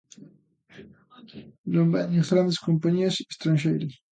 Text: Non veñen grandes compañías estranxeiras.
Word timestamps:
Non 1.73 1.87
veñen 1.93 2.27
grandes 2.31 2.63
compañías 2.67 3.15
estranxeiras. 3.33 3.93